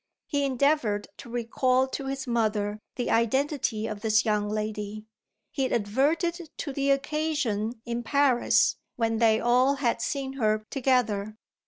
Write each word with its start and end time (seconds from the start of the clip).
He 0.25 0.43
endeavoured 0.45 1.09
to 1.17 1.29
recall 1.29 1.87
to 1.89 2.07
his 2.07 2.25
mother 2.25 2.79
the 2.95 3.11
identity 3.11 3.85
of 3.85 4.01
this 4.01 4.25
young 4.25 4.49
lady, 4.49 5.05
he 5.51 5.71
adverted 5.71 6.49
to 6.57 6.73
the 6.73 6.89
occasion 6.89 7.79
in 7.85 8.01
Paris 8.01 8.77
when 8.95 9.17
they 9.19 9.39
all 9.39 9.75
had 9.75 10.01
seen 10.01 10.33
her 10.37 10.65
together. 10.71 11.37